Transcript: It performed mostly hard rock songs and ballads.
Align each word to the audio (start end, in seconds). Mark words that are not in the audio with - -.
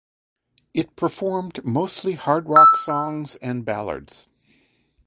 It 0.73 0.95
performed 0.95 1.63
mostly 1.63 2.13
hard 2.13 2.49
rock 2.49 2.75
songs 2.77 3.35
and 3.35 3.63
ballads. 3.63 4.27